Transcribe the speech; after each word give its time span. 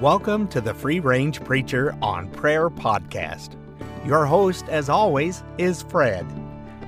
Welcome 0.00 0.46
to 0.50 0.60
the 0.60 0.74
Free 0.74 1.00
Range 1.00 1.42
Preacher 1.42 1.92
on 2.00 2.28
Prayer 2.28 2.70
podcast. 2.70 3.56
Your 4.06 4.26
host, 4.26 4.68
as 4.68 4.88
always, 4.88 5.42
is 5.58 5.82
Fred. 5.82 6.24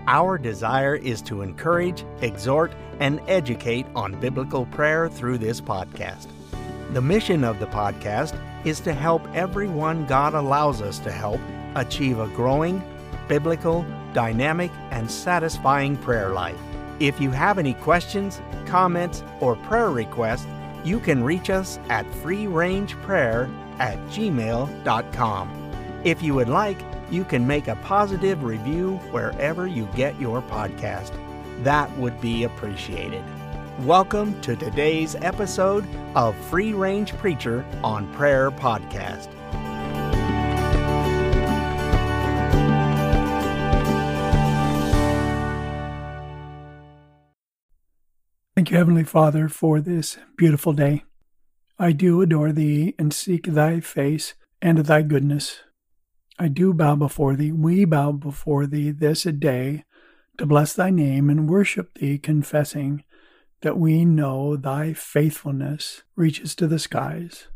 Our 0.06 0.38
desire 0.38 0.94
is 0.94 1.20
to 1.22 1.42
encourage, 1.42 2.04
exhort, 2.20 2.72
and 3.00 3.20
educate 3.26 3.86
on 3.96 4.20
biblical 4.20 4.64
prayer 4.66 5.08
through 5.08 5.38
this 5.38 5.60
podcast. 5.60 6.28
The 6.92 7.02
mission 7.02 7.42
of 7.42 7.58
the 7.58 7.66
podcast 7.66 8.40
is 8.64 8.78
to 8.82 8.92
help 8.92 9.26
everyone 9.34 10.06
God 10.06 10.34
allows 10.34 10.80
us 10.80 11.00
to 11.00 11.10
help 11.10 11.40
achieve 11.74 12.20
a 12.20 12.28
growing, 12.28 12.80
biblical, 13.26 13.84
dynamic, 14.12 14.70
and 14.92 15.10
satisfying 15.10 15.96
prayer 15.96 16.30
life. 16.30 16.60
If 17.00 17.20
you 17.20 17.32
have 17.32 17.58
any 17.58 17.74
questions, 17.74 18.40
comments, 18.66 19.24
or 19.40 19.56
prayer 19.56 19.90
requests, 19.90 20.46
you 20.84 20.98
can 21.00 21.22
reach 21.22 21.50
us 21.50 21.78
at 21.88 22.06
freerangeprayer 22.22 23.52
at 23.78 23.98
gmail.com. 24.08 25.72
If 26.04 26.22
you 26.22 26.34
would 26.34 26.48
like, 26.48 26.80
you 27.10 27.24
can 27.24 27.46
make 27.46 27.68
a 27.68 27.76
positive 27.76 28.42
review 28.44 28.96
wherever 29.10 29.66
you 29.66 29.86
get 29.94 30.18
your 30.20 30.42
podcast. 30.42 31.12
That 31.64 31.94
would 31.98 32.20
be 32.20 32.44
appreciated. 32.44 33.24
Welcome 33.80 34.40
to 34.42 34.56
today's 34.56 35.14
episode 35.16 35.86
of 36.14 36.36
Free 36.36 36.72
Range 36.72 37.12
Preacher 37.18 37.64
on 37.82 38.12
Prayer 38.14 38.50
Podcast. 38.50 39.28
You, 48.70 48.76
Heavenly 48.76 49.02
Father, 49.02 49.48
for 49.48 49.80
this 49.80 50.16
beautiful 50.36 50.72
day. 50.72 51.02
I 51.76 51.90
do 51.90 52.22
adore 52.22 52.52
Thee 52.52 52.94
and 53.00 53.12
seek 53.12 53.46
Thy 53.46 53.80
face 53.80 54.34
and 54.62 54.78
Thy 54.78 55.02
goodness. 55.02 55.62
I 56.38 56.46
do 56.46 56.72
bow 56.72 56.94
before 56.94 57.34
Thee, 57.34 57.50
we 57.50 57.84
bow 57.84 58.12
before 58.12 58.68
Thee 58.68 58.92
this 58.92 59.24
day 59.24 59.82
to 60.38 60.46
bless 60.46 60.72
Thy 60.72 60.90
name 60.90 61.28
and 61.28 61.50
worship 61.50 61.94
Thee, 61.94 62.16
confessing 62.16 63.02
that 63.62 63.76
we 63.76 64.04
know 64.04 64.54
Thy 64.54 64.92
faithfulness 64.92 66.04
reaches 66.14 66.54
to 66.54 66.68
the 66.68 66.78
skies. 66.78 67.48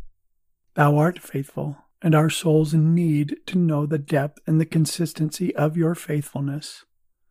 Thou 0.74 0.96
art 0.96 1.20
faithful, 1.20 1.76
and 2.02 2.16
our 2.16 2.28
souls 2.28 2.74
need 2.74 3.36
to 3.46 3.56
know 3.56 3.86
the 3.86 3.98
depth 3.98 4.40
and 4.48 4.60
the 4.60 4.66
consistency 4.66 5.54
of 5.54 5.76
Your 5.76 5.94
faithfulness. 5.94 6.84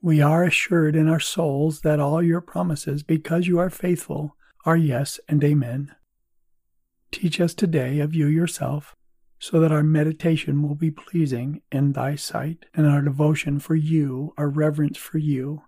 We 0.06 0.22
are 0.22 0.44
assured 0.44 0.98
in 0.98 1.08
our 1.08 1.22
souls 1.22 1.80
that 1.80 2.02
all 2.02 2.22
your 2.22 2.42
promises, 2.42 3.04
because 3.04 3.48
you 3.48 3.58
are 3.60 3.70
faithful, 3.70 4.36
are 4.66 4.76
yes 4.76 5.18
and 5.30 5.42
amen. 5.42 5.96
Teach 7.14 7.40
us 7.40 7.54
today 7.54 8.02
of 8.02 8.14
you 8.14 8.28
yourself, 8.28 8.98
so 9.40 9.62
that 9.62 9.72
our 9.72 9.82
meditation 9.82 10.62
will 10.62 10.76
be 10.76 10.92
pleasing 10.92 11.62
in 11.72 11.94
thy 11.94 12.16
sight, 12.16 12.66
and 12.74 12.86
our 12.86 13.02
devotion 13.02 13.60
for 13.60 13.76
you, 13.76 14.34
our 14.38 14.50
reverence 14.50 14.98
for 14.98 15.20
you, 15.20 15.62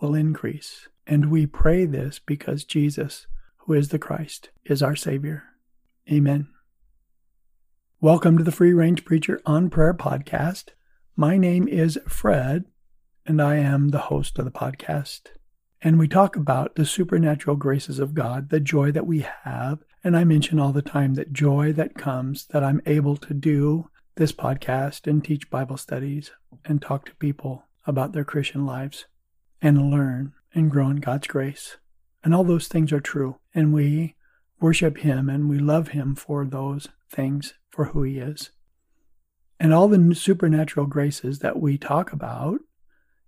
will 0.00 0.14
increase. 0.14 0.88
And 1.04 1.28
we 1.28 1.44
pray 1.44 1.84
this 1.84 2.20
because 2.24 2.62
Jesus, 2.62 3.26
who 3.66 3.72
is 3.72 3.88
the 3.88 3.98
Christ, 3.98 4.50
is 4.64 4.80
our 4.80 4.94
Savior. 4.94 5.42
Amen. 6.08 6.46
Welcome 8.00 8.38
to 8.38 8.44
the 8.44 8.52
Free 8.52 8.72
Range 8.72 9.04
Preacher 9.04 9.40
on 9.44 9.70
Prayer 9.70 9.92
podcast. 9.92 10.66
My 11.16 11.36
name 11.36 11.66
is 11.66 11.98
Fred, 12.06 12.66
and 13.26 13.40
I 13.40 13.56
am 13.56 13.88
the 13.88 13.98
host 13.98 14.38
of 14.38 14.44
the 14.44 14.50
podcast. 14.50 15.28
And 15.80 15.98
we 15.98 16.08
talk 16.08 16.36
about 16.36 16.76
the 16.76 16.86
supernatural 16.86 17.56
graces 17.56 17.98
of 17.98 18.14
God, 18.14 18.50
the 18.50 18.60
joy 18.60 18.92
that 18.92 19.06
we 19.06 19.26
have. 19.44 19.80
And 20.04 20.16
I 20.16 20.24
mention 20.24 20.58
all 20.58 20.72
the 20.72 20.82
time 20.82 21.14
that 21.14 21.32
joy 21.32 21.72
that 21.72 21.94
comes 21.94 22.46
that 22.46 22.62
I'm 22.62 22.80
able 22.86 23.16
to 23.18 23.34
do 23.34 23.88
this 24.16 24.32
podcast 24.32 25.06
and 25.06 25.24
teach 25.24 25.50
Bible 25.50 25.76
studies 25.76 26.30
and 26.64 26.80
talk 26.80 27.06
to 27.06 27.14
people 27.16 27.64
about 27.86 28.12
their 28.12 28.24
Christian 28.24 28.66
lives 28.66 29.06
and 29.60 29.90
learn 29.90 30.32
and 30.54 30.70
grow 30.70 30.88
in 30.88 30.96
God's 30.96 31.26
grace. 31.26 31.78
And 32.22 32.34
all 32.34 32.44
those 32.44 32.68
things 32.68 32.92
are 32.92 33.00
true. 33.00 33.38
And 33.54 33.72
we 33.72 34.14
worship 34.60 34.98
Him 34.98 35.28
and 35.28 35.48
we 35.48 35.58
love 35.58 35.88
Him 35.88 36.14
for 36.14 36.44
those 36.44 36.88
things, 37.10 37.54
for 37.70 37.86
who 37.86 38.02
He 38.02 38.18
is. 38.18 38.50
And 39.58 39.72
all 39.72 39.88
the 39.88 40.14
supernatural 40.14 40.86
graces 40.86 41.40
that 41.40 41.60
we 41.60 41.78
talk 41.78 42.12
about 42.12 42.60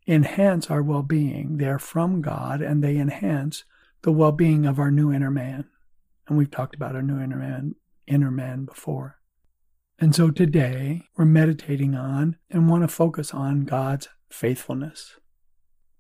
enhance 0.07 0.71
our 0.71 0.83
well 0.83 1.03
being. 1.03 1.57
They 1.59 1.67
are 1.67 1.79
from 1.79 2.21
God 2.21 2.61
and 2.61 2.83
they 2.83 2.97
enhance 2.97 3.65
the 4.03 4.13
well 4.13 4.33
being 4.33 4.67
of 4.67 4.79
our 4.79 4.91
new 4.91 5.13
inner 5.13 5.31
man. 5.31 5.65
And 6.29 6.39
we've 6.39 6.51
talked 6.51 6.75
about 6.75 6.95
our 6.95 7.03
new 7.03 7.21
inner 7.21 7.37
man, 7.37 7.75
inner 8.07 8.31
man 8.31 8.65
before. 8.65 9.19
And 9.99 10.15
so 10.15 10.31
today 10.31 11.03
we're 11.17 11.25
meditating 11.25 11.95
on 11.95 12.37
and 12.51 12.69
want 12.69 12.83
to 12.83 12.89
focus 12.89 13.33
on 13.33 13.65
God's 13.65 14.09
faithfulness. 14.29 15.17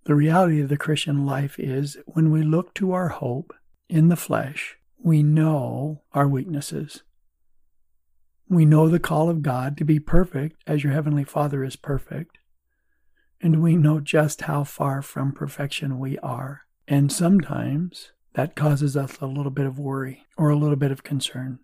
The 0.04 0.14
reality 0.14 0.60
of 0.60 0.68
the 0.68 0.76
Christian 0.76 1.24
life 1.24 1.58
is 1.58 1.96
when 2.06 2.30
we 2.30 2.42
look 2.42 2.74
to 2.74 2.92
our 2.92 3.08
hope 3.08 3.54
in 3.88 4.08
the 4.08 4.16
flesh, 4.16 4.76
we 4.98 5.22
know 5.22 6.02
our 6.12 6.28
weaknesses. 6.28 7.02
We 8.48 8.66
know 8.66 8.88
the 8.88 8.98
call 8.98 9.30
of 9.30 9.42
God 9.42 9.76
to 9.78 9.84
be 9.84 10.00
perfect 10.00 10.62
as 10.66 10.84
your 10.84 10.92
heavenly 10.92 11.24
Father 11.24 11.64
is 11.64 11.76
perfect 11.76 12.38
and 13.44 13.62
we 13.62 13.76
know 13.76 14.00
just 14.00 14.40
how 14.40 14.64
far 14.64 15.02
from 15.02 15.30
perfection 15.30 15.98
we 15.98 16.18
are. 16.20 16.62
And 16.88 17.12
sometimes 17.12 18.12
that 18.32 18.56
causes 18.56 18.96
us 18.96 19.18
a 19.20 19.26
little 19.26 19.50
bit 19.50 19.66
of 19.66 19.78
worry 19.78 20.24
or 20.38 20.48
a 20.48 20.56
little 20.56 20.76
bit 20.76 20.90
of 20.90 21.04
concern. 21.04 21.58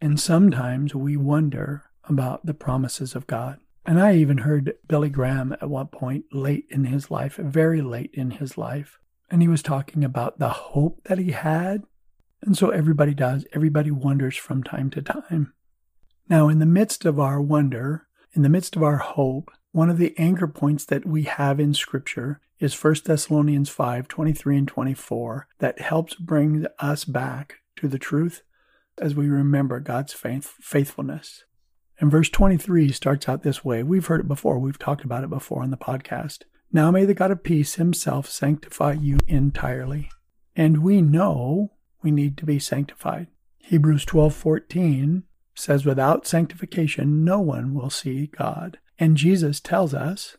And 0.00 0.18
sometimes 0.18 0.94
we 0.94 1.18
wonder 1.18 1.84
about 2.04 2.46
the 2.46 2.54
promises 2.54 3.14
of 3.14 3.26
God. 3.26 3.58
And 3.84 4.00
I 4.00 4.14
even 4.14 4.38
heard 4.38 4.72
Billy 4.88 5.10
Graham 5.10 5.52
at 5.52 5.68
one 5.68 5.88
point 5.88 6.24
late 6.32 6.64
in 6.70 6.84
his 6.84 7.10
life, 7.10 7.36
very 7.36 7.82
late 7.82 8.10
in 8.14 8.30
his 8.30 8.56
life, 8.56 8.98
and 9.30 9.42
he 9.42 9.48
was 9.48 9.62
talking 9.62 10.02
about 10.02 10.38
the 10.38 10.48
hope 10.48 11.02
that 11.04 11.18
he 11.18 11.32
had. 11.32 11.82
And 12.40 12.56
so 12.56 12.70
everybody 12.70 13.12
does, 13.12 13.44
everybody 13.52 13.90
wonders 13.90 14.36
from 14.36 14.62
time 14.62 14.88
to 14.90 15.02
time. 15.02 15.52
Now, 16.26 16.48
in 16.48 16.58
the 16.58 16.66
midst 16.66 17.04
of 17.04 17.20
our 17.20 17.40
wonder, 17.40 18.06
in 18.32 18.40
the 18.40 18.48
midst 18.48 18.76
of 18.76 18.82
our 18.82 18.96
hope, 18.96 19.50
one 19.72 19.88
of 19.88 19.96
the 19.96 20.14
anchor 20.18 20.46
points 20.46 20.84
that 20.84 21.06
we 21.06 21.22
have 21.24 21.58
in 21.58 21.72
Scripture 21.72 22.40
is 22.60 22.80
1 22.80 22.96
Thessalonians 23.06 23.70
5 23.70 24.06
23 24.06 24.58
and 24.58 24.68
24 24.68 25.48
that 25.58 25.80
helps 25.80 26.14
bring 26.14 26.66
us 26.78 27.04
back 27.04 27.56
to 27.76 27.88
the 27.88 27.98
truth 27.98 28.42
as 28.98 29.14
we 29.14 29.28
remember 29.28 29.80
God's 29.80 30.12
faith, 30.12 30.54
faithfulness. 30.60 31.44
And 31.98 32.10
verse 32.10 32.28
23 32.28 32.92
starts 32.92 33.28
out 33.28 33.42
this 33.42 33.64
way. 33.64 33.82
We've 33.82 34.06
heard 34.06 34.20
it 34.20 34.28
before, 34.28 34.58
we've 34.58 34.78
talked 34.78 35.04
about 35.04 35.24
it 35.24 35.30
before 35.30 35.62
on 35.62 35.70
the 35.70 35.76
podcast. 35.78 36.42
Now 36.70 36.90
may 36.90 37.06
the 37.06 37.14
God 37.14 37.30
of 37.30 37.42
peace 37.42 37.76
himself 37.76 38.28
sanctify 38.28 38.92
you 38.92 39.18
entirely. 39.26 40.10
And 40.54 40.82
we 40.82 41.00
know 41.00 41.72
we 42.02 42.10
need 42.10 42.36
to 42.38 42.46
be 42.46 42.58
sanctified. 42.58 43.28
Hebrews 43.58 44.04
12:14 44.04 45.22
says 45.54 45.86
without 45.86 46.26
sanctification 46.26 47.24
no 47.24 47.40
one 47.40 47.72
will 47.72 47.90
see 47.90 48.26
God. 48.26 48.78
And 49.02 49.16
Jesus 49.16 49.58
tells 49.58 49.94
us, 49.94 50.36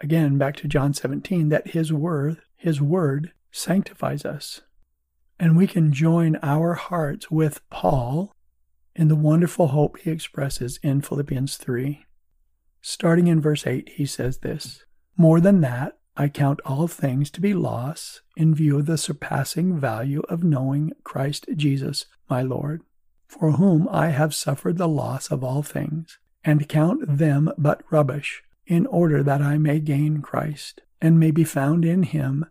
again 0.00 0.38
back 0.38 0.56
to 0.56 0.66
John 0.66 0.92
17, 0.92 1.50
that 1.50 1.68
his 1.68 1.92
word, 1.92 2.38
his 2.56 2.80
word 2.80 3.30
sanctifies 3.52 4.24
us. 4.24 4.62
And 5.38 5.56
we 5.56 5.68
can 5.68 5.92
join 5.92 6.36
our 6.42 6.74
hearts 6.74 7.30
with 7.30 7.60
Paul 7.70 8.34
in 8.96 9.06
the 9.06 9.14
wonderful 9.14 9.68
hope 9.68 9.98
he 9.98 10.10
expresses 10.10 10.80
in 10.82 11.00
Philippians 11.00 11.58
3. 11.58 12.04
Starting 12.82 13.28
in 13.28 13.40
verse 13.40 13.64
8, 13.64 13.90
he 13.90 14.04
says 14.04 14.38
this 14.38 14.84
More 15.16 15.40
than 15.40 15.60
that, 15.60 15.96
I 16.16 16.26
count 16.26 16.58
all 16.64 16.88
things 16.88 17.30
to 17.30 17.40
be 17.40 17.54
loss 17.54 18.20
in 18.36 18.52
view 18.52 18.80
of 18.80 18.86
the 18.86 18.98
surpassing 18.98 19.78
value 19.78 20.22
of 20.28 20.42
knowing 20.42 20.90
Christ 21.04 21.46
Jesus, 21.54 22.06
my 22.28 22.42
Lord, 22.42 22.82
for 23.28 23.52
whom 23.52 23.88
I 23.92 24.08
have 24.08 24.34
suffered 24.34 24.76
the 24.76 24.88
loss 24.88 25.30
of 25.30 25.44
all 25.44 25.62
things 25.62 26.18
and 26.44 26.68
count 26.68 27.18
them 27.18 27.52
but 27.58 27.82
rubbish, 27.90 28.42
in 28.66 28.86
order 28.86 29.22
that 29.22 29.42
I 29.42 29.58
may 29.58 29.80
gain 29.80 30.22
Christ, 30.22 30.82
and 31.00 31.18
may 31.18 31.30
be 31.30 31.44
found 31.44 31.84
in 31.84 32.04
him, 32.04 32.46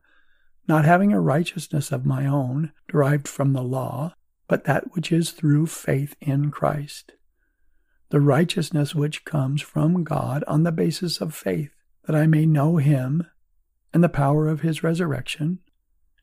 not 0.68 0.86
having 0.86 1.14
a 1.14 1.22
righteousness 1.22 1.92
of 1.92 2.06
my 2.06 2.26
own, 2.26 2.72
derived 2.88 3.28
from 3.28 3.54
the 3.54 3.64
law, 3.64 4.14
but 4.48 4.66
that 4.66 4.94
which 4.94 5.12
is 5.12 5.32
through 5.32 5.68
faith 5.68 6.16
in 6.20 6.52
Christ. 6.52 7.14
The 8.10 8.20
righteousness 8.20 8.94
which 8.94 9.24
comes 9.24 9.62
from 9.62 10.04
God 10.04 10.44
on 10.48 10.64
the 10.64 10.72
basis 10.72 11.22
of 11.22 11.34
faith, 11.34 11.72
that 12.06 12.16
I 12.16 12.28
may 12.28 12.46
know 12.46 12.78
him, 12.78 13.28
and 13.94 14.04
the 14.04 14.10
power 14.10 14.48
of 14.48 14.62
his 14.62 14.84
resurrection, 14.84 15.60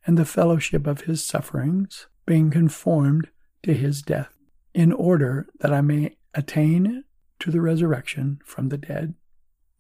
and 0.07 0.17
the 0.17 0.25
fellowship 0.25 0.87
of 0.87 1.03
his 1.03 1.25
sufferings, 1.25 2.07
being 2.27 2.51
conformed 2.51 3.29
to 3.63 3.73
his 3.73 4.03
death, 4.03 4.37
in 4.75 4.93
order 4.93 5.49
that 5.61 5.73
I 5.73 5.81
may 5.81 6.17
attain 6.35 7.05
to 7.41 7.51
the 7.51 7.61
resurrection 7.61 8.41
from 8.45 8.69
the 8.69 8.79
dead. 8.79 9.15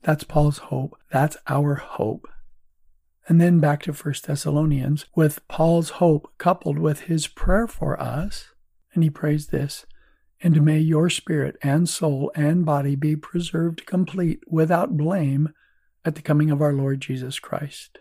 That's 0.02 0.24
Paul's 0.24 0.58
hope. 0.58 0.98
That's 1.10 1.36
our 1.48 1.74
hope. 1.76 2.28
And 3.28 3.40
then 3.40 3.58
back 3.58 3.82
to 3.82 3.92
1 3.92 4.14
Thessalonians 4.24 5.06
with 5.16 5.46
Paul's 5.48 5.90
hope 5.90 6.32
coupled 6.38 6.78
with 6.78 7.02
his 7.02 7.26
prayer 7.26 7.66
for 7.66 8.00
us. 8.00 8.52
And 8.94 9.02
he 9.02 9.10
prays 9.10 9.48
this 9.48 9.84
and 10.42 10.62
may 10.62 10.78
your 10.78 11.08
spirit 11.08 11.56
and 11.62 11.88
soul 11.88 12.30
and 12.34 12.64
body 12.64 12.94
be 12.94 13.16
preserved 13.16 13.86
complete 13.86 14.40
without 14.46 14.96
blame 14.96 15.52
at 16.04 16.14
the 16.14 16.22
coming 16.22 16.50
of 16.50 16.60
our 16.60 16.72
Lord 16.72 17.00
Jesus 17.00 17.38
Christ. 17.38 17.98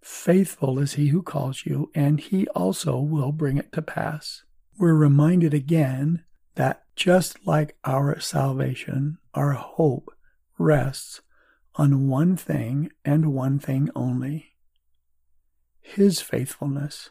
Faithful 0.00 0.78
is 0.78 0.94
he 0.94 1.08
who 1.08 1.22
calls 1.22 1.66
you, 1.66 1.90
and 1.94 2.20
he 2.20 2.46
also 2.48 2.98
will 2.98 3.32
bring 3.32 3.58
it 3.58 3.72
to 3.72 3.82
pass. 3.82 4.44
We're 4.78 4.94
reminded 4.94 5.52
again 5.52 6.24
that 6.54 6.82
just 6.96 7.46
like 7.46 7.76
our 7.84 8.18
salvation, 8.20 9.18
our 9.34 9.52
hope 9.52 10.12
rests 10.58 11.20
on 11.76 12.08
one 12.08 12.36
thing 12.36 12.90
and 13.04 13.32
one 13.32 13.58
thing 13.58 13.88
only 13.94 14.52
His 15.80 16.20
faithfulness. 16.20 17.10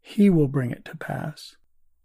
He 0.00 0.28
will 0.28 0.48
bring 0.48 0.70
it 0.70 0.84
to 0.86 0.96
pass. 0.96 1.56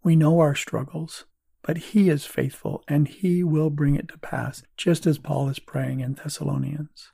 We 0.03 0.15
know 0.15 0.39
our 0.39 0.55
struggles, 0.55 1.25
but 1.61 1.77
He 1.77 2.09
is 2.09 2.25
faithful 2.25 2.83
and 2.87 3.07
He 3.07 3.43
will 3.43 3.69
bring 3.69 3.95
it 3.95 4.07
to 4.09 4.17
pass, 4.17 4.63
just 4.77 5.05
as 5.05 5.17
Paul 5.17 5.49
is 5.49 5.59
praying 5.59 5.99
in 5.99 6.13
Thessalonians. 6.13 7.11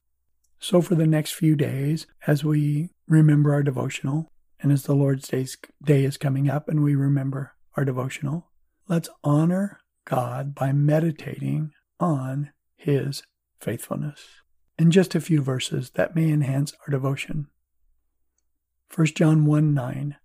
So, 0.59 0.81
for 0.81 0.95
the 0.95 1.07
next 1.07 1.31
few 1.33 1.55
days, 1.55 2.07
as 2.27 2.43
we 2.43 2.91
remember 3.07 3.53
our 3.53 3.63
devotional, 3.63 4.27
and 4.59 4.71
as 4.71 4.83
the 4.83 4.95
Lord's 4.95 5.27
day 5.27 6.03
is 6.03 6.17
coming 6.17 6.49
up 6.49 6.69
and 6.69 6.83
we 6.83 6.95
remember 6.95 7.53
our 7.75 7.85
devotional, 7.85 8.47
let's 8.87 9.09
honor 9.23 9.81
God 10.05 10.53
by 10.53 10.71
meditating 10.71 11.71
on 11.99 12.51
His 12.75 13.23
faithfulness. 13.59 14.21
In 14.77 14.91
just 14.91 15.15
a 15.15 15.21
few 15.21 15.41
verses 15.41 15.91
that 15.91 16.15
may 16.15 16.29
enhance 16.29 16.73
our 16.81 16.91
devotion. 16.91 17.47
1 18.93 19.07
John 19.07 19.45
1 19.45 19.73
9. 19.73 20.17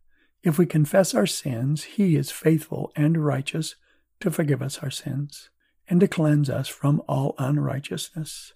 If 0.43 0.59
we 0.59 0.67
confess 0.67 1.15
our 1.15 1.27
sins, 1.27 1.85
He 1.85 2.17
is 2.17 2.31
faithful 2.31 2.93
and 2.97 3.25
righteous 3.25 3.77
to 4.21 4.31
forgive 4.31 4.61
us 4.61 4.79
our 4.79 4.91
sins 4.91 5.51
and 5.89 6.01
to 6.01 6.09
cleanse 6.09 6.51
us 6.51 6.69
from 6.69 7.03
all 7.09 7.35
unrighteousness. 7.39 8.55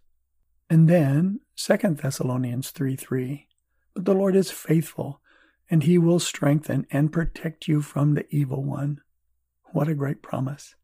And 0.68 0.88
then 0.88 1.40
2 1.56 1.76
Thessalonians 1.76 2.70
3 2.70 2.96
3. 2.96 3.48
But 3.94 4.04
the 4.04 4.14
Lord 4.14 4.36
is 4.36 4.50
faithful, 4.50 5.20
and 5.70 5.84
he 5.84 5.98
will 5.98 6.18
strengthen 6.18 6.86
and 6.90 7.12
protect 7.12 7.68
you 7.68 7.80
from 7.80 8.14
the 8.14 8.26
evil 8.34 8.64
one. 8.64 9.00
What 9.74 9.88
a 9.88 9.94
great 9.94 10.22
promise. 10.22 10.76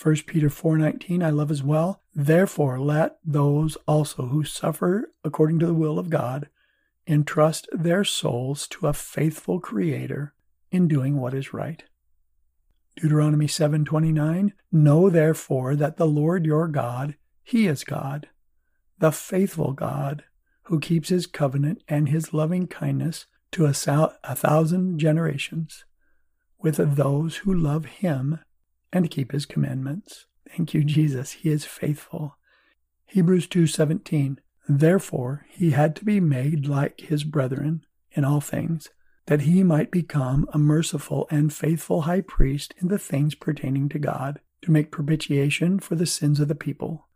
1 0.00 0.14
Peter 0.28 0.48
4:19 0.48 1.20
I 1.20 1.30
love 1.30 1.50
as 1.50 1.64
well. 1.64 2.00
Therefore 2.14 2.78
let 2.78 3.18
those 3.24 3.74
also 3.88 4.26
who 4.26 4.44
suffer 4.44 5.12
according 5.24 5.58
to 5.58 5.66
the 5.66 5.74
will 5.74 5.98
of 5.98 6.08
God 6.08 6.48
entrust 7.08 7.66
their 7.72 8.04
souls 8.04 8.68
to 8.68 8.86
a 8.86 8.92
faithful 8.92 9.58
creator 9.58 10.32
in 10.70 10.86
doing 10.86 11.16
what 11.16 11.34
is 11.34 11.52
right. 11.52 11.82
Deuteronomy 12.94 13.48
7:29 13.48 14.52
Know 14.70 15.10
therefore 15.10 15.74
that 15.74 15.96
the 15.96 16.06
Lord 16.06 16.46
your 16.46 16.68
God, 16.68 17.16
he 17.42 17.66
is 17.66 17.82
God, 17.82 18.28
the 19.00 19.10
faithful 19.10 19.72
God, 19.72 20.22
who 20.66 20.78
keeps 20.78 21.08
his 21.08 21.26
covenant 21.26 21.82
and 21.88 22.08
his 22.08 22.32
loving 22.32 22.68
kindness 22.68 23.26
to 23.50 23.66
a, 23.66 23.74
a 24.22 24.36
thousand 24.36 25.00
generations 25.00 25.84
with 26.62 26.96
those 26.96 27.38
who 27.38 27.52
love 27.52 27.84
him 27.86 28.38
and 28.92 29.10
keep 29.10 29.32
his 29.32 29.46
commandments. 29.46 30.26
Thank 30.48 30.74
you 30.74 30.84
Jesus, 30.84 31.32
he 31.32 31.50
is 31.50 31.64
faithful. 31.64 32.36
Hebrews 33.06 33.46
2:17 33.48 34.38
Therefore 34.68 35.46
he 35.50 35.70
had 35.70 35.96
to 35.96 36.04
be 36.04 36.20
made 36.20 36.66
like 36.66 37.00
his 37.00 37.24
brethren 37.24 37.84
in 38.12 38.24
all 38.24 38.40
things 38.40 38.88
that 39.26 39.42
he 39.42 39.62
might 39.62 39.90
become 39.90 40.48
a 40.52 40.58
merciful 40.58 41.26
and 41.30 41.52
faithful 41.52 42.02
high 42.02 42.20
priest 42.20 42.74
in 42.78 42.88
the 42.88 42.98
things 42.98 43.34
pertaining 43.34 43.88
to 43.88 43.98
God, 43.98 44.40
to 44.62 44.70
make 44.70 44.90
propitiation 44.90 45.78
for 45.78 45.94
the 45.94 46.06
sins 46.06 46.40
of 46.40 46.48
the 46.48 46.54
people. 46.54 47.08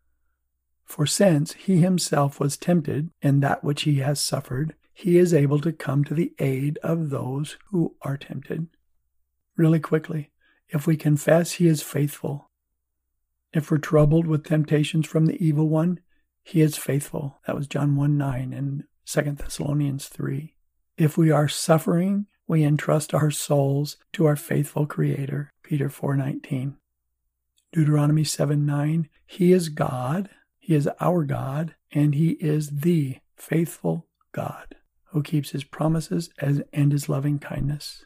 For 0.85 1.07
since 1.07 1.55
he 1.55 1.79
himself 1.79 2.39
was 2.39 2.57
tempted 2.57 3.11
in 3.21 3.41
that 3.41 3.65
which 3.65 3.83
he 3.83 3.97
has 3.97 4.21
suffered, 4.21 4.75
he 4.93 5.19
is 5.19 5.35
able 5.35 5.61
to 5.61 5.73
come 5.73 6.05
to 6.05 6.15
the 6.15 6.33
aid 6.39 6.79
of 6.83 7.11
those 7.11 7.59
who 7.71 7.97
are 8.03 8.17
tempted. 8.17 8.69
Really 9.57 9.81
quickly, 9.81 10.31
if 10.69 10.87
we 10.87 10.97
confess 10.97 11.53
he 11.53 11.67
is 11.67 11.83
faithful, 11.83 12.51
if 13.53 13.71
we're 13.71 13.79
troubled 13.79 14.27
with 14.27 14.45
temptations 14.45 15.07
from 15.07 15.27
the 15.27 15.43
evil 15.43 15.69
one, 15.69 16.01
he 16.43 16.61
is 16.61 16.77
faithful. 16.77 17.39
That 17.47 17.57
was 17.57 17.67
John 17.67 17.97
1 17.97 18.19
9 18.19 18.53
and 18.53 18.85
2 19.07 19.23
Thessalonians 19.33 20.09
3. 20.09 20.55
If 20.97 21.17
we 21.17 21.31
are 21.31 21.49
suffering, 21.49 22.27
we 22.47 22.65
entrust 22.65 23.15
our 23.15 23.31
souls 23.31 23.97
to 24.13 24.27
our 24.27 24.37
faithful 24.37 24.87
Creator. 24.87 25.53
Peter 25.63 25.89
4:19. 25.89 26.77
Deuteronomy 27.73 28.25
7:9. 28.25 29.09
He 29.27 29.53
is 29.53 29.69
God, 29.69 30.31
he 30.59 30.75
is 30.75 30.89
our 31.01 31.25
God, 31.25 31.75
and 31.91 32.15
he 32.15 32.33
is 32.33 32.81
the 32.81 33.19
faithful 33.37 34.07
God 34.33 34.77
who 35.07 35.23
keeps 35.23 35.51
his 35.51 35.65
promises 35.65 36.31
and 36.39 36.93
his 36.93 37.09
loving 37.09 37.39
kindness. 37.39 38.05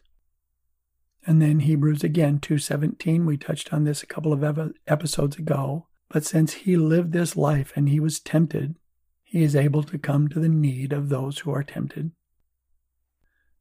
And 1.26 1.40
then 1.40 1.60
Hebrews 1.60 2.02
again 2.02 2.38
2:17, 2.40 3.26
we 3.26 3.36
touched 3.36 3.72
on 3.72 3.84
this 3.84 4.02
a 4.02 4.06
couple 4.06 4.32
of 4.32 4.74
episodes 4.86 5.36
ago, 5.36 5.86
but 6.08 6.24
since 6.24 6.54
he 6.54 6.76
lived 6.76 7.12
this 7.12 7.36
life 7.36 7.72
and 7.76 7.88
he 7.88 8.00
was 8.00 8.20
tempted, 8.20 8.76
he 9.22 9.42
is 9.42 9.54
able 9.54 9.82
to 9.84 9.98
come 9.98 10.28
to 10.28 10.40
the 10.40 10.48
need 10.48 10.92
of 10.92 11.08
those 11.08 11.40
who 11.40 11.52
are 11.52 11.62
tempted 11.62 12.12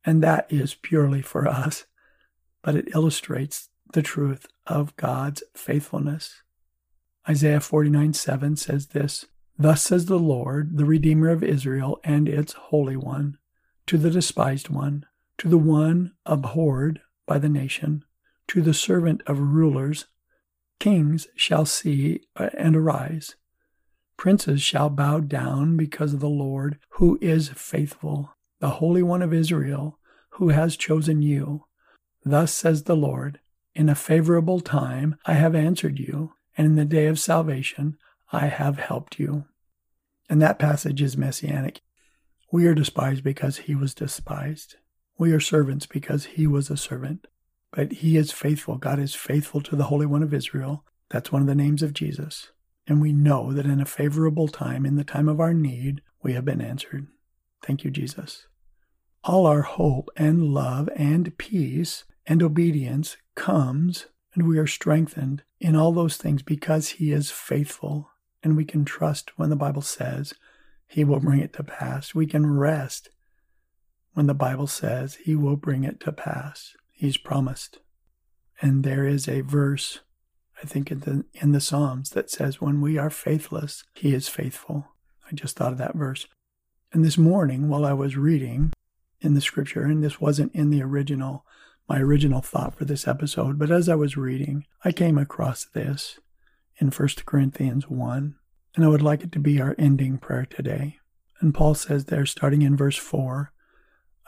and 0.06 0.24
that 0.24 0.48
is 0.50 0.76
purely 0.76 1.22
for 1.22 1.48
us, 1.48 1.86
but 2.62 2.76
it 2.76 2.90
illustrates 2.94 3.70
the 3.94 4.02
truth 4.02 4.46
of 4.68 4.96
God's 4.96 5.44
faithfulness. 5.54 6.42
Isaiah 7.28 7.60
49 7.60 8.14
7 8.14 8.56
says 8.56 8.88
this 8.88 9.26
Thus 9.58 9.84
says 9.84 10.06
the 10.06 10.20
Lord, 10.20 10.78
the 10.78 10.86
Redeemer 10.86 11.30
of 11.30 11.44
Israel 11.44 12.00
and 12.04 12.28
its 12.28 12.54
Holy 12.54 12.96
One, 12.96 13.38
to 13.88 13.98
the 13.98 14.10
despised 14.10 14.70
one, 14.70 15.06
to 15.38 15.50
the 15.50 15.58
one 15.58 16.14
abhorred 16.26 17.02
by 17.30 17.38
the 17.38 17.48
nation, 17.48 18.04
to 18.48 18.60
the 18.60 18.74
servant 18.74 19.22
of 19.28 19.40
rulers, 19.40 20.08
kings 20.80 21.28
shall 21.36 21.64
see 21.64 22.22
uh, 22.36 22.50
and 22.58 22.76
arise. 22.76 23.36
Princes 24.18 24.64
shall 24.64 24.90
bow 24.90 25.20
down 25.20 25.78
because 25.78 26.12
of 26.12 26.22
the 26.22 26.28
Lord, 26.28 26.80
who 26.94 27.20
is 27.22 27.50
faithful, 27.50 28.36
the 28.60 28.72
Holy 28.72 29.04
One 29.04 29.22
of 29.22 29.32
Israel, 29.32 30.00
who 30.32 30.50
has 30.50 30.76
chosen 30.76 31.22
you. 31.22 31.66
Thus 32.26 32.52
says 32.52 32.84
the 32.84 32.96
Lord 32.96 33.40
In 33.76 33.90
a 33.90 33.96
favorable 33.96 34.60
time 34.60 35.16
I 35.28 35.34
have 35.34 35.54
answered 35.54 36.00
you, 36.00 36.34
and 36.58 36.66
in 36.66 36.76
the 36.78 36.84
day 36.84 37.06
of 37.06 37.20
salvation 37.20 37.96
I 38.32 38.48
have 38.48 38.80
helped 38.80 39.20
you. 39.20 39.46
And 40.28 40.42
that 40.42 40.58
passage 40.58 41.00
is 41.00 41.16
messianic. 41.16 41.82
We 42.52 42.66
are 42.66 42.74
despised 42.74 43.24
because 43.24 43.58
he 43.58 43.76
was 43.76 43.94
despised. 43.94 44.78
We 45.20 45.34
are 45.34 45.42
servants 45.42 45.86
because 45.86 46.26
he 46.26 46.48
was 46.48 46.70
a 46.70 46.78
servant. 46.78 47.28
But 47.72 47.92
he 47.92 48.16
is 48.16 48.32
faithful. 48.32 48.78
God 48.78 49.00
is 49.00 49.14
faithful 49.14 49.60
to 49.62 49.76
the 49.76 49.84
Holy 49.84 50.06
One 50.06 50.24
of 50.24 50.34
Israel. 50.34 50.86
That's 51.10 51.30
one 51.30 51.42
of 51.42 51.48
the 51.48 51.56
names 51.56 51.84
of 51.84 51.94
Jesus. 51.94 52.52
And 52.88 53.02
we 53.02 53.12
know 53.12 53.52
that 53.52 53.66
in 53.66 53.82
a 53.82 53.86
favorable 53.86 54.48
time, 54.48 54.86
in 54.86 54.96
the 54.96 55.04
time 55.04 55.28
of 55.28 55.42
our 55.42 55.54
need, 55.54 56.02
we 56.24 56.34
have 56.34 56.46
been 56.46 56.62
answered. 56.62 57.08
Thank 57.62 57.84
you, 57.84 57.92
Jesus. 57.92 58.48
All 59.26 59.46
our 59.46 59.64
hope 59.64 60.10
and 60.16 60.54
love 60.54 60.90
and 60.96 61.38
peace 61.38 62.06
and 62.26 62.42
obedience 62.42 63.18
comes, 63.36 64.06
and 64.34 64.48
we 64.48 64.58
are 64.58 64.68
strengthened 64.68 65.44
in 65.60 65.76
all 65.76 65.92
those 65.92 66.16
things 66.16 66.42
because 66.42 66.92
He 66.92 67.12
is 67.12 67.30
faithful. 67.30 68.10
And 68.42 68.56
we 68.56 68.64
can 68.64 68.86
trust 68.86 69.38
when 69.38 69.50
the 69.50 69.58
Bible 69.58 69.82
says 69.82 70.34
He 70.88 71.04
will 71.04 71.20
bring 71.20 71.42
it 71.42 71.52
to 71.54 71.64
pass. 71.64 72.16
We 72.16 72.26
can 72.26 72.50
rest 72.50 73.10
when 74.14 74.28
the 74.28 74.34
Bible 74.34 74.68
says 74.68 75.16
He 75.16 75.36
will 75.36 75.56
bring 75.56 75.84
it 75.84 76.00
to 76.02 76.12
pass. 76.12 76.76
He's 76.92 77.18
promised. 77.18 77.80
And 78.62 78.84
there 78.84 79.06
is 79.06 79.28
a 79.28 79.42
verse, 79.42 80.00
I 80.62 80.66
think, 80.66 80.92
in 80.92 81.00
the, 81.02 81.26
in 81.36 81.54
the 81.54 81.62
Psalms 81.62 82.10
that 82.12 82.30
says, 82.30 82.60
When 82.60 82.82
we 82.82 82.98
are 82.98 83.10
faithless, 83.10 83.84
He 83.94 84.14
is 84.14 84.28
faithful. 84.28 84.88
I 85.30 85.36
just 85.36 85.56
thought 85.56 85.72
of 85.72 85.78
that 85.78 85.96
verse. 85.96 86.28
And 86.92 87.06
this 87.06 87.18
morning, 87.18 87.70
while 87.70 87.86
I 87.86 87.94
was 87.94 88.18
reading 88.18 88.74
in 89.22 89.36
the 89.36 89.42
scripture, 89.42 89.84
and 89.84 90.04
this 90.04 90.20
wasn't 90.20 90.54
in 90.56 90.72
the 90.72 90.82
original, 90.82 91.46
my 91.88 92.00
original 92.00 92.42
thought 92.42 92.76
for 92.76 92.86
this 92.86 93.08
episode, 93.08 93.60
but 93.60 93.72
as 93.72 93.88
I 93.88 93.96
was 93.96 94.18
reading, 94.18 94.66
I 94.84 94.92
came 94.92 95.18
across 95.18 95.66
this 95.66 96.20
in 96.78 96.90
1 96.90 97.10
Corinthians 97.26 97.88
1, 97.90 98.36
and 98.76 98.86
I 98.86 98.88
would 98.88 99.02
like 99.02 99.24
it 99.24 99.32
to 99.34 99.40
be 99.40 99.62
our 99.62 99.76
ending 99.78 100.18
prayer 100.18 100.46
today. 100.46 100.98
And 101.42 101.54
Paul 101.54 101.76
says 101.76 102.06
there, 102.06 102.26
starting 102.26 102.64
in 102.64 102.76
verse 102.76 102.98
4, 102.98 103.52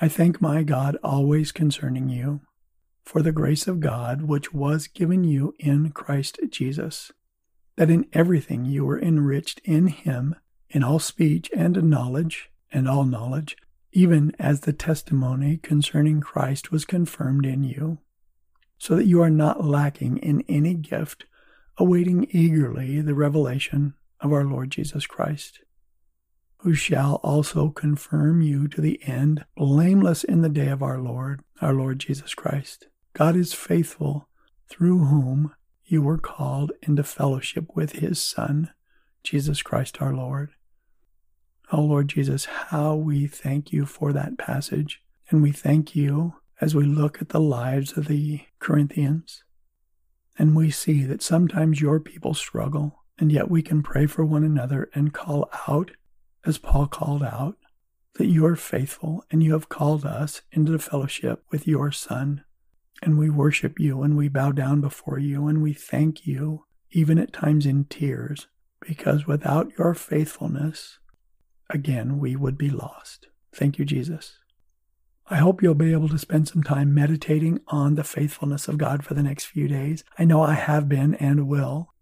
I 0.04 0.08
thank 0.08 0.42
my 0.42 0.64
God 0.64 0.98
always 1.04 1.52
concerning 1.52 2.10
you 2.10 2.42
for 3.06 3.22
the 3.22 3.32
grace 3.32 3.68
of 3.68 3.80
God 3.80 4.24
which 4.24 4.52
was 4.52 4.88
given 4.88 5.24
you 5.24 5.54
in 5.60 5.92
Christ 5.92 6.40
Jesus, 6.50 7.12
that 7.78 7.92
in 7.92 8.08
everything 8.12 8.66
you 8.66 8.84
were 8.84 9.00
enriched 9.00 9.62
in 9.64 9.88
him 9.88 10.36
in 10.72 10.84
all 10.84 10.98
speech 10.98 11.52
and 11.56 11.84
knowledge 11.84 12.50
and 12.72 12.90
all 12.90 13.04
knowledge, 13.06 13.56
even 13.92 14.34
as 14.40 14.62
the 14.62 14.74
testimony 14.74 15.58
concerning 15.58 16.20
Christ 16.20 16.72
was 16.72 16.84
confirmed 16.84 17.46
in 17.46 17.64
you. 17.64 18.00
so 18.78 18.96
that 18.96 19.06
you 19.06 19.22
are 19.22 19.30
not 19.30 19.64
lacking 19.64 20.18
in 20.18 20.44
any 20.50 20.74
gift, 20.74 21.26
awaiting 21.78 22.26
eagerly 22.32 23.00
the 23.00 23.14
revelation 23.14 23.94
of 24.20 24.34
our 24.34 24.44
Lord 24.44 24.72
Jesus 24.72 25.06
Christ, 25.06 25.60
who 26.62 26.74
shall 26.74 27.16
also 27.24 27.70
confirm 27.70 28.42
you 28.42 28.68
to 28.68 28.82
the 28.82 29.00
end, 29.04 29.46
blameless 29.56 30.24
in 30.24 30.42
the 30.42 30.50
day 30.50 30.68
of 30.68 30.84
our 30.84 31.00
Lord, 31.00 31.42
our 31.62 31.74
Lord 31.74 32.00
Jesus 32.00 32.34
Christ. 32.34 32.88
God 33.14 33.36
is 33.36 33.54
faithful, 33.54 34.28
through 34.70 35.06
whom 35.06 35.54
you 35.86 36.02
were 36.02 36.18
called 36.18 36.72
into 36.84 37.04
fellowship 37.04 37.66
with 37.76 37.94
his 37.94 38.22
Son, 38.22 38.72
Jesus 39.24 39.62
Christ 39.62 40.02
our 40.02 40.14
Lord. 40.14 40.52
Oh 41.72 41.82
Lord 41.82 42.08
Jesus, 42.08 42.46
how 42.46 42.96
we 42.96 43.28
thank 43.28 43.72
you 43.72 43.86
for 43.86 44.14
that 44.14 44.38
passage. 44.38 45.02
And 45.30 45.42
we 45.42 45.52
thank 45.52 45.96
you 45.96 46.36
as 46.60 46.76
we 46.76 46.84
look 46.84 47.22
at 47.22 47.30
the 47.30 47.40
lives 47.40 47.98
of 47.98 48.08
the 48.08 48.42
Corinthians 48.60 49.44
and 50.38 50.56
we 50.56 50.72
see 50.72 51.04
that 51.04 51.22
sometimes 51.22 51.82
your 51.82 52.00
people 52.00 52.34
struggle, 52.34 53.04
and 53.20 53.32
yet 53.32 53.50
we 53.50 53.62
can 53.62 53.84
pray 53.84 54.06
for 54.08 54.26
one 54.26 54.44
another 54.44 54.90
and 54.96 55.14
call 55.14 55.50
out, 55.68 55.92
as 56.46 56.58
Paul 56.58 56.88
called 56.88 57.24
out, 57.24 57.58
that 58.16 58.28
you 58.28 58.46
are 58.46 58.56
faithful 58.56 59.24
and 59.32 59.42
you 59.42 59.54
have 59.54 59.70
called 59.70 60.06
us 60.06 60.42
into 60.52 60.72
the 60.72 60.80
fellowship 60.80 61.44
with 61.52 61.68
your 61.68 61.92
Son. 61.92 62.44
And 63.02 63.18
we 63.18 63.30
worship 63.30 63.80
you 63.80 64.04
and 64.04 64.16
we 64.16 64.28
bow 64.28 64.52
down 64.52 64.82
before 64.82 65.18
you 65.18 65.48
and 65.48 65.62
we 65.64 65.74
thank 65.74 66.28
you, 66.28 66.66
even 66.92 67.18
at 67.18 67.34
times 67.34 67.66
in 67.66 67.86
tears, 67.86 68.48
because 68.80 69.26
without 69.26 69.72
your 69.78 69.94
faithfulness, 69.94 71.00
again, 71.70 72.20
we 72.20 72.36
would 72.36 72.58
be 72.58 72.70
lost. 72.70 73.28
Thank 73.54 73.80
you, 73.80 73.86
Jesus. 73.86 74.38
I 75.30 75.38
hope 75.38 75.64
you'll 75.64 75.76
be 75.76 75.94
able 75.94 76.10
to 76.10 76.18
spend 76.18 76.50
some 76.50 76.62
time 76.62 76.94
meditating 76.94 77.62
on 77.68 77.96
the 77.96 78.04
faithfulness 78.04 78.68
of 78.68 78.78
God 78.78 79.06
for 79.06 79.14
the 79.14 79.24
next 79.24 79.46
few 79.46 79.68
days. 79.68 80.04
I 80.20 80.26
know 80.26 80.42
I 80.42 80.56
have 80.56 80.90
been 80.90 81.16
and 81.16 81.48
will. 81.48 81.94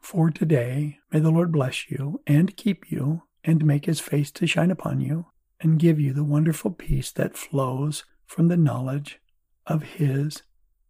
For 0.00 0.30
today, 0.30 0.98
may 1.12 1.20
the 1.20 1.30
Lord 1.30 1.52
bless 1.52 1.90
you 1.90 2.20
and 2.26 2.56
keep 2.56 2.90
you 2.90 3.22
and 3.48 3.64
make 3.64 3.86
his 3.86 3.98
face 3.98 4.30
to 4.30 4.46
shine 4.46 4.70
upon 4.70 5.00
you 5.00 5.24
and 5.58 5.78
give 5.78 5.98
you 5.98 6.12
the 6.12 6.22
wonderful 6.22 6.70
peace 6.70 7.10
that 7.10 7.34
flows 7.34 8.04
from 8.26 8.48
the 8.48 8.58
knowledge 8.58 9.20
of 9.66 9.82
his 9.82 10.42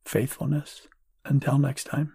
faithfulness. 0.05 0.89
Until 1.25 1.59
next 1.59 1.85
time. 1.85 2.15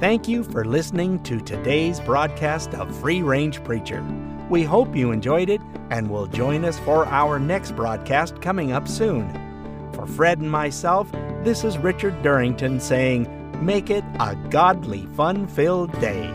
Thank 0.00 0.26
you 0.26 0.42
for 0.42 0.64
listening 0.64 1.22
to 1.22 1.40
today's 1.40 2.00
broadcast 2.00 2.74
of 2.74 2.94
Free 3.00 3.22
Range 3.22 3.62
Preacher. 3.62 4.04
We 4.50 4.64
hope 4.64 4.96
you 4.96 5.12
enjoyed 5.12 5.50
it 5.50 5.60
and 5.90 6.10
will 6.10 6.26
join 6.26 6.64
us 6.64 6.80
for 6.80 7.06
our 7.06 7.38
next 7.38 7.76
broadcast 7.76 8.40
coming 8.40 8.72
up 8.72 8.88
soon. 8.88 9.30
For 9.92 10.06
Fred 10.06 10.38
and 10.38 10.50
myself, 10.50 11.12
this 11.44 11.62
is 11.62 11.78
Richard 11.78 12.22
Durrington 12.22 12.80
saying, 12.80 13.37
Make 13.60 13.90
it 13.90 14.04
a 14.20 14.36
godly, 14.50 15.06
fun 15.16 15.48
filled 15.48 15.90
day. 16.00 16.32